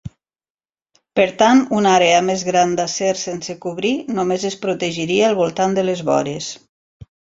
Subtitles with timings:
[1.19, 5.85] Per tant, una àrea més gran d'acer sense cobrir només es protegiria al voltant de
[5.91, 6.49] les vores.